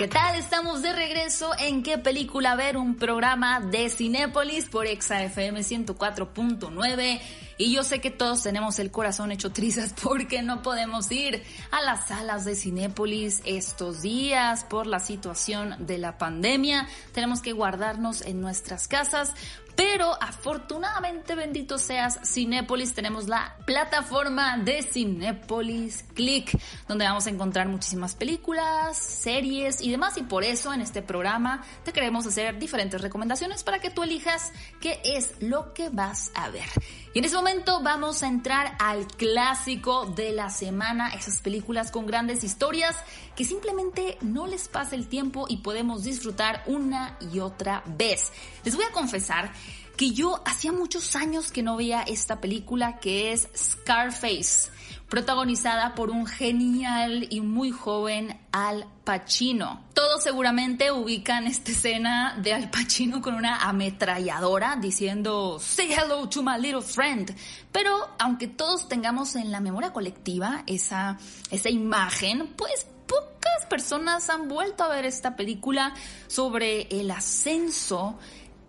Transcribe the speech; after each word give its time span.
¿Qué 0.00 0.08
tal? 0.08 0.34
Estamos 0.36 0.80
de 0.80 0.94
regreso 0.94 1.50
en 1.58 1.82
qué 1.82 1.98
película 1.98 2.54
ver, 2.54 2.78
un 2.78 2.96
programa 2.96 3.60
de 3.60 3.90
Cinépolis 3.90 4.64
por 4.64 4.86
ExaFM 4.86 5.60
104.9. 5.60 7.20
Y 7.58 7.74
yo 7.74 7.82
sé 7.82 8.00
que 8.00 8.10
todos 8.10 8.42
tenemos 8.42 8.78
el 8.78 8.90
corazón 8.90 9.30
hecho 9.30 9.52
trizas 9.52 9.92
porque 10.02 10.40
no 10.40 10.62
podemos 10.62 11.12
ir 11.12 11.42
a 11.70 11.82
las 11.82 12.08
salas 12.08 12.46
de 12.46 12.56
Cinépolis 12.56 13.42
estos 13.44 14.00
días 14.00 14.64
por 14.64 14.86
la 14.86 15.00
situación 15.00 15.76
de 15.80 15.98
la 15.98 16.16
pandemia. 16.16 16.88
Tenemos 17.12 17.42
que 17.42 17.52
guardarnos 17.52 18.22
en 18.22 18.40
nuestras 18.40 18.88
casas. 18.88 19.34
Pero 19.76 20.12
afortunadamente, 20.22 21.34
bendito 21.34 21.78
seas 21.78 22.20
Cinépolis, 22.24 22.92
tenemos 22.92 23.28
la 23.28 23.56
plataforma 23.64 24.58
de 24.58 24.82
Cinépolis 24.82 26.04
Click, 26.14 26.58
donde 26.86 27.06
vamos 27.06 27.26
a 27.26 27.30
encontrar 27.30 27.66
muchísimas 27.66 28.14
películas, 28.14 28.98
series 28.98 29.80
y 29.80 29.89
demás. 29.90 30.16
Y 30.16 30.22
por 30.22 30.44
eso 30.44 30.72
en 30.72 30.80
este 30.80 31.02
programa 31.02 31.62
te 31.84 31.92
queremos 31.92 32.26
hacer 32.26 32.58
diferentes 32.58 33.00
recomendaciones 33.00 33.62
para 33.62 33.80
que 33.80 33.90
tú 33.90 34.02
elijas 34.02 34.52
qué 34.80 35.00
es 35.04 35.32
lo 35.40 35.72
que 35.72 35.88
vas 35.88 36.30
a 36.34 36.50
ver. 36.50 36.68
Y 37.12 37.18
en 37.18 37.24
ese 37.24 37.36
momento 37.36 37.82
vamos 37.82 38.22
a 38.22 38.28
entrar 38.28 38.76
al 38.78 39.06
clásico 39.06 40.06
de 40.06 40.32
la 40.32 40.48
semana, 40.50 41.10
esas 41.10 41.40
películas 41.40 41.90
con 41.90 42.06
grandes 42.06 42.44
historias 42.44 42.96
que 43.34 43.44
simplemente 43.44 44.16
no 44.20 44.46
les 44.46 44.68
pasa 44.68 44.94
el 44.94 45.08
tiempo 45.08 45.46
y 45.48 45.58
podemos 45.58 46.04
disfrutar 46.04 46.62
una 46.66 47.16
y 47.32 47.40
otra 47.40 47.82
vez. 47.86 48.32
Les 48.64 48.76
voy 48.76 48.84
a 48.84 48.92
confesar 48.92 49.52
que 50.00 50.12
yo 50.12 50.40
hacía 50.46 50.72
muchos 50.72 51.14
años 51.14 51.52
que 51.52 51.62
no 51.62 51.76
veía 51.76 52.00
esta 52.00 52.40
película 52.40 53.00
que 53.00 53.32
es 53.32 53.50
Scarface, 53.54 54.70
protagonizada 55.10 55.94
por 55.94 56.08
un 56.08 56.24
genial 56.24 57.26
y 57.28 57.42
muy 57.42 57.70
joven 57.70 58.40
Al 58.50 58.86
Pacino. 59.04 59.84
Todos 59.92 60.22
seguramente 60.22 60.90
ubican 60.90 61.46
esta 61.46 61.72
escena 61.72 62.34
de 62.42 62.54
Al 62.54 62.70
Pacino 62.70 63.20
con 63.20 63.34
una 63.34 63.68
ametralladora 63.68 64.76
diciendo 64.76 65.58
Say 65.60 65.92
hello 65.92 66.26
to 66.30 66.42
my 66.42 66.58
little 66.58 66.80
friend. 66.80 67.36
Pero 67.70 67.94
aunque 68.18 68.48
todos 68.48 68.88
tengamos 68.88 69.36
en 69.36 69.52
la 69.52 69.60
memoria 69.60 69.92
colectiva 69.92 70.64
esa, 70.66 71.18
esa 71.50 71.68
imagen, 71.68 72.54
pues 72.56 72.86
pocas 73.06 73.66
personas 73.68 74.30
han 74.30 74.48
vuelto 74.48 74.82
a 74.82 74.88
ver 74.88 75.04
esta 75.04 75.36
película 75.36 75.92
sobre 76.26 76.88
el 76.88 77.10
ascenso 77.10 78.18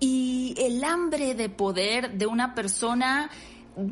y 0.00 0.54
el 0.58 0.84
hambre 0.84 1.34
de 1.34 1.48
poder 1.48 2.12
de 2.12 2.26
una 2.26 2.54
persona 2.54 3.30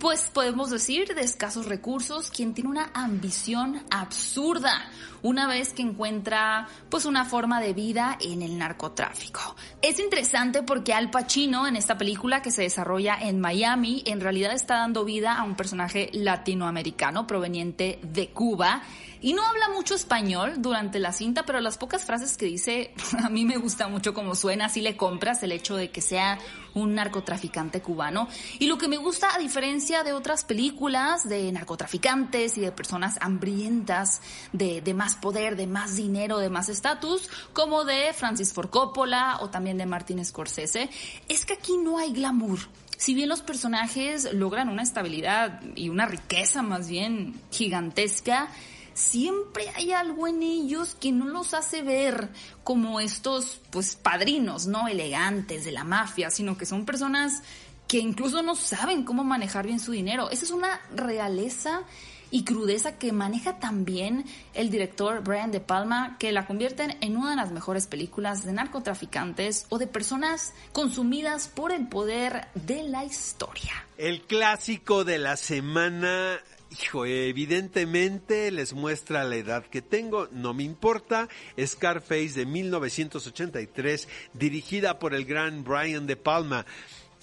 pues 0.00 0.30
podemos 0.32 0.70
decir 0.70 1.14
de 1.14 1.20
escasos 1.20 1.66
recursos, 1.66 2.30
quien 2.30 2.54
tiene 2.54 2.70
una 2.70 2.90
ambición 2.94 3.82
absurda 3.90 4.88
una 5.20 5.46
vez 5.46 5.72
que 5.72 5.82
encuentra 5.82 6.68
pues 6.88 7.04
una 7.04 7.24
forma 7.24 7.60
de 7.60 7.74
vida 7.74 8.16
en 8.20 8.42
el 8.42 8.56
narcotráfico. 8.56 9.56
Es 9.82 9.98
interesante 9.98 10.62
porque 10.62 10.94
Al 10.94 11.10
Pacino 11.10 11.66
en 11.66 11.76
esta 11.76 11.98
película 11.98 12.40
que 12.40 12.50
se 12.50 12.62
desarrolla 12.62 13.16
en 13.20 13.40
Miami 13.40 14.02
en 14.06 14.20
realidad 14.20 14.52
está 14.52 14.76
dando 14.76 15.04
vida 15.04 15.34
a 15.34 15.44
un 15.44 15.54
personaje 15.54 16.10
latinoamericano 16.12 17.26
proveniente 17.26 17.98
de 18.02 18.28
Cuba 18.28 18.82
y 19.24 19.32
no 19.32 19.42
habla 19.42 19.70
mucho 19.70 19.94
español 19.94 20.56
durante 20.58 20.98
la 20.98 21.10
cinta, 21.10 21.46
pero 21.46 21.58
las 21.60 21.78
pocas 21.78 22.04
frases 22.04 22.36
que 22.36 22.44
dice, 22.44 22.92
a 23.24 23.30
mí 23.30 23.46
me 23.46 23.56
gusta 23.56 23.88
mucho 23.88 24.12
como 24.12 24.34
suena, 24.34 24.66
así 24.66 24.82
le 24.82 24.98
compras 24.98 25.42
el 25.42 25.52
hecho 25.52 25.76
de 25.76 25.90
que 25.90 26.02
sea 26.02 26.38
un 26.74 26.94
narcotraficante 26.94 27.80
cubano. 27.80 28.28
Y 28.58 28.66
lo 28.66 28.76
que 28.76 28.86
me 28.86 28.98
gusta, 28.98 29.34
a 29.34 29.38
diferencia 29.38 29.73
de 29.74 30.12
otras 30.12 30.44
películas 30.44 31.28
de 31.28 31.50
narcotraficantes 31.50 32.56
y 32.56 32.60
de 32.60 32.70
personas 32.70 33.18
hambrientas 33.20 34.22
de, 34.52 34.80
de 34.80 34.94
más 34.94 35.16
poder, 35.16 35.56
de 35.56 35.66
más 35.66 35.96
dinero, 35.96 36.38
de 36.38 36.48
más 36.48 36.68
estatus, 36.68 37.28
como 37.52 37.84
de 37.84 38.12
Francis 38.12 38.52
Ford 38.52 38.70
Coppola 38.70 39.38
o 39.40 39.50
también 39.50 39.76
de 39.76 39.84
Martin 39.84 40.24
Scorsese, 40.24 40.88
es 41.28 41.44
que 41.44 41.54
aquí 41.54 41.76
no 41.76 41.98
hay 41.98 42.12
glamour. 42.12 42.60
Si 42.96 43.14
bien 43.14 43.28
los 43.28 43.42
personajes 43.42 44.32
logran 44.32 44.68
una 44.68 44.84
estabilidad 44.84 45.60
y 45.74 45.88
una 45.88 46.06
riqueza 46.06 46.62
más 46.62 46.88
bien 46.88 47.34
gigantesca, 47.50 48.50
siempre 48.94 49.70
hay 49.74 49.90
algo 49.90 50.28
en 50.28 50.40
ellos 50.44 50.94
que 50.94 51.10
no 51.10 51.26
los 51.26 51.52
hace 51.52 51.82
ver 51.82 52.30
como 52.62 53.00
estos 53.00 53.60
pues 53.70 53.96
padrinos, 53.96 54.68
no 54.68 54.86
elegantes 54.86 55.64
de 55.64 55.72
la 55.72 55.82
mafia, 55.82 56.30
sino 56.30 56.56
que 56.56 56.64
son 56.64 56.86
personas 56.86 57.42
que 57.88 57.98
incluso 57.98 58.42
no 58.42 58.54
saben 58.54 59.04
cómo 59.04 59.24
manejar 59.24 59.66
bien 59.66 59.80
su 59.80 59.92
dinero. 59.92 60.30
Esa 60.30 60.44
es 60.44 60.50
una 60.50 60.80
realeza 60.94 61.82
y 62.30 62.42
crudeza 62.42 62.98
que 62.98 63.12
maneja 63.12 63.60
también 63.60 64.24
el 64.54 64.68
director 64.68 65.22
Brian 65.22 65.52
De 65.52 65.60
Palma, 65.60 66.16
que 66.18 66.32
la 66.32 66.46
convierten 66.46 66.96
en 67.00 67.16
una 67.16 67.30
de 67.30 67.36
las 67.36 67.52
mejores 67.52 67.86
películas 67.86 68.44
de 68.44 68.52
narcotraficantes 68.52 69.66
o 69.68 69.78
de 69.78 69.86
personas 69.86 70.52
consumidas 70.72 71.46
por 71.46 71.72
el 71.72 71.86
poder 71.86 72.48
de 72.54 72.82
la 72.82 73.04
historia. 73.04 73.86
El 73.98 74.22
clásico 74.22 75.04
de 75.04 75.18
la 75.18 75.36
semana 75.36 76.40
Hijo, 76.82 77.06
evidentemente 77.06 78.50
les 78.50 78.72
muestra 78.72 79.22
la 79.22 79.36
edad 79.36 79.64
que 79.64 79.80
tengo, 79.80 80.26
no 80.32 80.54
me 80.54 80.64
importa. 80.64 81.28
Scarface 81.64 82.30
de 82.30 82.46
1983, 82.46 84.08
dirigida 84.32 84.98
por 84.98 85.14
el 85.14 85.24
gran 85.24 85.62
Brian 85.62 86.08
De 86.08 86.16
Palma. 86.16 86.66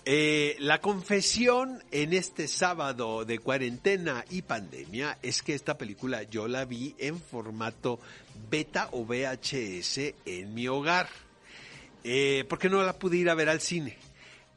Eh, 0.04 0.56
la 0.60 0.82
confesión 0.82 1.84
en 1.92 2.14
este 2.14 2.48
sábado 2.48 3.24
de 3.24 3.38
cuarentena 3.38 4.26
y 4.32 4.42
pandemia 4.42 5.20
es 5.22 5.44
que 5.44 5.54
esta 5.54 5.78
película 5.78 6.24
yo 6.24 6.48
la 6.48 6.66
vi 6.66 6.96
en 6.98 7.20
formato 7.20 8.00
beta 8.50 8.90
o 8.94 9.06
VHS 9.06 10.16
en 10.26 10.56
mi 10.56 10.68
hogar, 10.68 11.08
eh, 12.04 12.46
porque 12.50 12.68
no 12.68 12.82
la 12.82 12.98
pude 12.98 13.18
ir 13.18 13.30
a 13.30 13.36
ver 13.36 13.50
al 13.50 13.62
cine, 13.62 13.96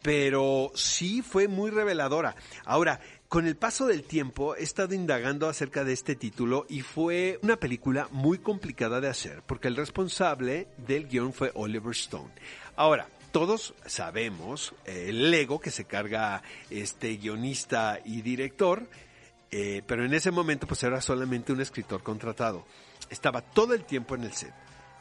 pero 0.00 0.72
sí 0.74 1.20
fue 1.20 1.46
muy 1.46 1.70
reveladora. 1.70 2.34
Ahora, 2.64 3.00
con 3.28 3.46
el 3.46 3.56
paso 3.56 3.86
del 3.86 4.04
tiempo 4.04 4.56
he 4.56 4.62
estado 4.62 4.94
indagando 4.94 5.46
acerca 5.46 5.84
de 5.84 5.92
este 5.92 6.16
título 6.16 6.64
y 6.70 6.80
fue 6.80 7.38
una 7.42 7.56
película 7.56 8.08
muy 8.12 8.38
complicada 8.38 8.98
de 8.98 9.08
hacer 9.08 9.42
porque 9.46 9.68
el 9.68 9.76
responsable 9.76 10.68
del 10.78 11.06
guion 11.06 11.34
fue 11.34 11.50
Oliver 11.54 11.92
Stone. 11.92 12.32
Ahora, 12.76 13.08
todos 13.34 13.74
sabemos 13.84 14.76
eh, 14.84 15.06
el 15.08 15.34
ego 15.34 15.58
que 15.58 15.72
se 15.72 15.86
carga 15.86 16.40
este 16.70 17.16
guionista 17.16 17.98
y 18.04 18.22
director, 18.22 18.88
eh, 19.50 19.82
pero 19.88 20.04
en 20.04 20.14
ese 20.14 20.30
momento 20.30 20.68
pues 20.68 20.84
era 20.84 21.00
solamente 21.00 21.52
un 21.52 21.60
escritor 21.60 22.04
contratado. 22.04 22.64
Estaba 23.10 23.42
todo 23.42 23.74
el 23.74 23.82
tiempo 23.86 24.14
en 24.14 24.22
el 24.22 24.32
set 24.32 24.54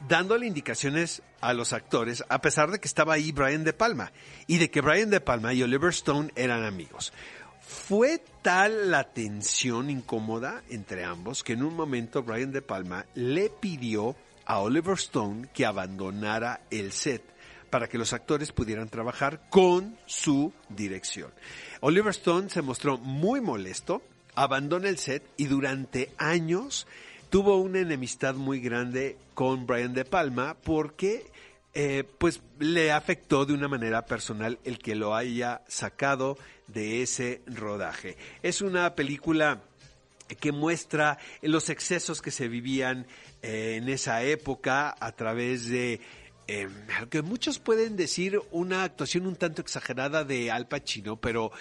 dándole 0.08 0.48
indicaciones 0.48 1.22
a 1.42 1.54
los 1.54 1.74
actores, 1.74 2.24
a 2.28 2.42
pesar 2.42 2.72
de 2.72 2.80
que 2.80 2.88
estaba 2.88 3.14
ahí 3.14 3.32
Brian 3.32 3.64
De 3.64 3.72
Palma 3.72 4.12
y 4.48 4.58
de 4.58 4.72
que 4.72 4.82
Brian 4.82 5.12
De 5.12 5.22
Palma 5.22 5.54
y 5.54 5.62
Oliver 5.62 5.92
Stone 5.92 6.32
eran 6.36 6.64
amigos. 6.64 7.14
Fue 7.62 8.20
tal 8.42 8.90
la 8.90 9.14
tensión 9.14 9.92
incómoda 9.92 10.64
entre 10.72 11.06
ambos 11.06 11.44
que 11.44 11.54
en 11.54 11.62
un 11.62 11.76
momento 11.76 12.24
Brian 12.24 12.52
De 12.52 12.64
Palma 12.64 13.06
le 13.14 13.52
pidió 13.52 14.16
a 14.48 14.60
Oliver 14.60 14.96
Stone 14.96 15.50
que 15.54 15.68
abandonara 15.68 16.62
el 16.72 16.92
set 16.92 17.33
para 17.74 17.90
que 17.90 17.98
los 17.98 18.14
actores 18.14 18.52
pudieran 18.52 18.88
trabajar 18.88 19.50
con 19.50 19.98
su 20.06 20.54
dirección. 20.70 21.32
Oliver 21.82 22.12
Stone 22.12 22.52
se 22.52 22.62
mostró 22.62 23.00
muy 23.00 23.42
molesto, 23.42 24.04
abandonó 24.36 24.88
el 24.88 25.00
set 25.00 25.24
y 25.38 25.48
durante 25.48 26.12
años 26.20 26.86
tuvo 27.32 27.58
una 27.58 27.80
enemistad 27.80 28.36
muy 28.36 28.60
grande 28.60 29.18
con 29.34 29.66
Brian 29.66 29.96
De 29.96 30.06
Palma 30.06 30.56
porque 30.64 31.26
eh, 31.74 32.04
pues 32.20 32.42
le 32.60 32.92
afectó 32.92 33.44
de 33.44 33.54
una 33.54 33.68
manera 33.68 34.06
personal 34.06 34.60
el 34.66 34.78
que 34.78 34.94
lo 34.94 35.16
haya 35.16 35.64
sacado 35.68 36.38
de 36.68 37.02
ese 37.02 37.42
rodaje. 37.48 38.18
Es 38.44 38.62
una 38.62 38.94
película 38.94 39.64
que 40.40 40.52
muestra 40.52 41.18
los 41.42 41.72
excesos 41.72 42.22
que 42.22 42.30
se 42.30 42.48
vivían 42.48 43.08
eh, 43.42 43.78
en 43.78 43.90
esa 43.90 44.22
época 44.22 44.96
a 45.00 45.12
través 45.14 45.68
de 45.68 46.02
eh, 46.48 46.68
muchos 47.24 47.60
pueden 47.60 47.96
decir 47.96 48.42
una 48.52 48.84
actuación 48.84 49.28
un 49.28 49.36
tanto 49.36 49.62
exagerada 49.62 50.24
de 50.24 50.52
Al 50.52 50.68
Pacino, 50.68 51.16
pero 51.16 51.52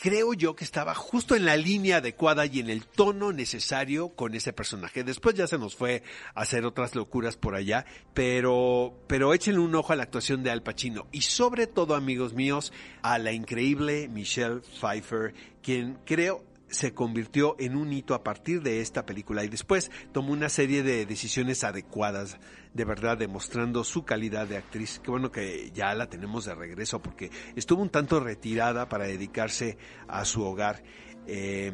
creo 0.00 0.32
yo 0.34 0.56
que 0.56 0.64
estaba 0.64 0.94
justo 0.94 1.34
en 1.34 1.44
la 1.44 1.56
línea 1.56 1.98
adecuada 1.98 2.46
y 2.46 2.60
en 2.60 2.70
el 2.70 2.86
tono 2.86 3.32
necesario 3.32 4.08
con 4.10 4.34
ese 4.34 4.52
personaje. 4.52 5.04
Después 5.04 5.34
ya 5.34 5.46
se 5.46 5.58
nos 5.58 5.76
fue 5.76 6.02
a 6.34 6.42
hacer 6.42 6.64
otras 6.64 6.94
locuras 6.94 7.36
por 7.36 7.54
allá, 7.54 7.84
pero, 8.14 8.94
pero 9.06 9.34
échenle 9.34 9.60
un 9.60 9.74
ojo 9.74 9.92
a 9.92 9.96
la 9.96 10.04
actuación 10.04 10.42
de 10.42 10.50
Al 10.50 10.62
Pacino 10.62 11.06
y 11.12 11.22
sobre 11.22 11.66
todo, 11.66 11.94
amigos 11.94 12.32
míos, 12.32 12.72
a 13.02 13.18
la 13.18 13.32
increíble 13.32 14.08
Michelle 14.08 14.60
Pfeiffer, 14.80 15.34
quien 15.62 15.98
creo 16.04 16.47
se 16.70 16.92
convirtió 16.92 17.56
en 17.58 17.76
un 17.76 17.92
hito 17.92 18.14
a 18.14 18.22
partir 18.22 18.62
de 18.62 18.80
esta 18.80 19.06
película 19.06 19.44
y 19.44 19.48
después 19.48 19.90
tomó 20.12 20.32
una 20.32 20.48
serie 20.48 20.82
de 20.82 21.06
decisiones 21.06 21.64
adecuadas, 21.64 22.38
de 22.74 22.84
verdad, 22.84 23.18
demostrando 23.18 23.84
su 23.84 24.04
calidad 24.04 24.46
de 24.46 24.56
actriz. 24.56 25.00
Qué 25.02 25.10
bueno 25.10 25.32
que 25.32 25.70
ya 25.74 25.94
la 25.94 26.08
tenemos 26.08 26.44
de 26.44 26.54
regreso 26.54 27.00
porque 27.00 27.30
estuvo 27.56 27.82
un 27.82 27.90
tanto 27.90 28.20
retirada 28.20 28.88
para 28.88 29.06
dedicarse 29.06 29.78
a 30.06 30.24
su 30.24 30.42
hogar. 30.42 30.82
Eh, 31.26 31.72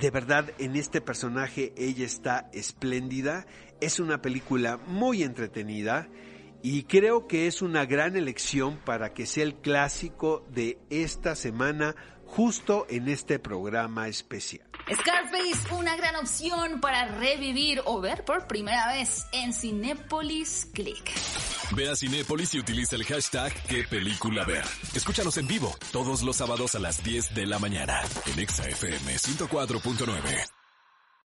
de 0.00 0.10
verdad, 0.10 0.50
en 0.58 0.76
este 0.76 1.00
personaje 1.00 1.72
ella 1.76 2.04
está 2.04 2.50
espléndida. 2.52 3.46
Es 3.80 4.00
una 4.00 4.22
película 4.22 4.78
muy 4.86 5.22
entretenida 5.22 6.08
y 6.62 6.84
creo 6.84 7.26
que 7.26 7.46
es 7.46 7.62
una 7.62 7.86
gran 7.86 8.16
elección 8.16 8.78
para 8.84 9.12
que 9.12 9.26
sea 9.26 9.44
el 9.44 9.56
clásico 9.56 10.44
de 10.50 10.78
esta 10.90 11.34
semana 11.34 11.94
justo 12.26 12.86
en 12.90 13.08
este 13.08 13.38
programa 13.38 14.08
especial. 14.08 14.66
Scarface, 14.92 15.74
una 15.74 15.96
gran 15.96 16.16
opción 16.16 16.80
para 16.80 17.06
revivir 17.18 17.82
o 17.86 18.00
ver 18.00 18.24
por 18.24 18.46
primera 18.46 18.92
vez 18.92 19.26
en 19.32 19.52
Cinépolis 19.52 20.68
Click. 20.72 21.10
Ve 21.72 21.90
a 21.90 21.96
Cinépolis 21.96 22.54
y 22.54 22.60
utiliza 22.60 22.94
el 22.94 23.04
hashtag 23.04 23.52
qué 23.68 23.84
película 23.84 24.44
ver. 24.44 24.64
Escúchanos 24.94 25.36
en 25.38 25.48
vivo 25.48 25.74
todos 25.90 26.22
los 26.22 26.36
sábados 26.36 26.74
a 26.76 26.78
las 26.78 27.02
10 27.02 27.34
de 27.34 27.46
la 27.46 27.58
mañana 27.58 28.00
en 28.26 28.38
ExaFM 28.38 29.16
104.9. 29.16 30.55